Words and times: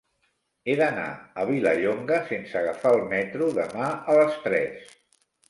He 0.69 0.77
d'anar 0.77 1.03
a 1.41 1.45
Vilallonga 1.49 2.17
sense 2.31 2.57
agafar 2.63 2.95
el 2.99 3.05
metro 3.13 3.51
demà 3.61 3.93
a 3.93 4.19
les 4.23 4.43
tres. 4.49 4.91